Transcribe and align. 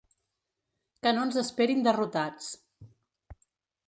Que 1.03 1.11
no 1.17 1.25
ens 1.27 1.37
esperin 1.41 1.83
derrotats. 1.87 2.47